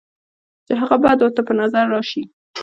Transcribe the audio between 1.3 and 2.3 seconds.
پۀ نظر راشي،